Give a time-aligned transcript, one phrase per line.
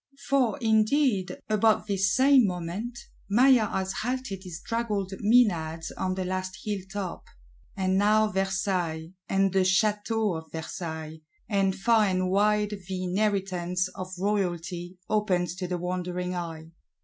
[0.29, 2.97] For, indeed, about this same moment,
[3.29, 7.25] Maillard has halted his draggled Menads on the last hill top;
[7.77, 14.07] and now Versailles, and the Château of Versailles, and far and wide the inheritance of
[14.17, 16.71] Royalty opens to the wondering eye.